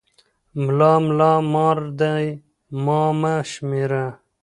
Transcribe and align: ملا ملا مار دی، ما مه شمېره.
ملا 0.61 0.93
ملا 1.05 1.31
مار 1.53 1.79
دی، 1.99 2.25
ما 2.83 3.01
مه 3.21 3.33
شمېره. 3.51 4.05